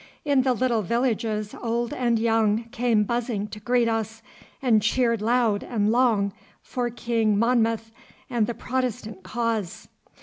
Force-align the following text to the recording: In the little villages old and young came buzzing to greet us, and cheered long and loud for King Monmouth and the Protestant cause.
In 0.25 0.41
the 0.41 0.53
little 0.53 0.81
villages 0.81 1.53
old 1.53 1.93
and 1.93 2.17
young 2.17 2.63
came 2.71 3.03
buzzing 3.03 3.45
to 3.49 3.59
greet 3.59 3.87
us, 3.87 4.23
and 4.59 4.81
cheered 4.81 5.21
long 5.21 5.61
and 5.61 5.91
loud 5.91 6.31
for 6.63 6.89
King 6.89 7.37
Monmouth 7.37 7.91
and 8.27 8.47
the 8.47 8.55
Protestant 8.55 9.21
cause. 9.21 9.89